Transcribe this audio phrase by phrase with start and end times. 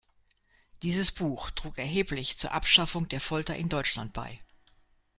[0.81, 4.39] Dieses Buch trug erheblich zur Abschaffung der Folter in Deutschland bei.